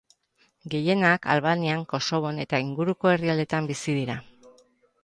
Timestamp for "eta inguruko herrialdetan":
2.47-3.71